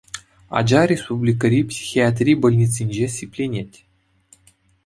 Ача 0.59 0.81
республикӑри 0.91 1.61
психиатри 1.71 2.33
больницинче 2.41 3.07
сипленет. 3.17 3.71